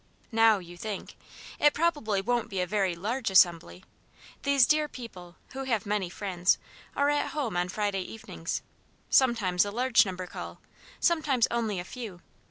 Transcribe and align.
Now, 0.31 0.57
you 0.57 0.77
think! 0.77 1.15
It 1.59 1.75
probably 1.75 2.23
won't 2.23 2.49
be 2.49 2.59
a 2.59 2.65
very 2.65 2.95
large 2.95 3.29
assembly. 3.29 3.83
These 4.41 4.65
dear 4.65 4.87
people, 4.87 5.35
who 5.49 5.65
have 5.65 5.85
many 5.85 6.09
friends, 6.09 6.57
are 6.95 7.11
at 7.11 7.33
home 7.33 7.55
on 7.55 7.69
Friday 7.69 8.01
evenings. 8.01 8.63
Sometimes 9.11 9.63
a 9.63 9.69
large 9.69 10.03
number 10.03 10.25
call, 10.25 10.59
sometimes 10.99 11.47
only 11.51 11.79
a 11.79 11.83
few. 11.85 12.23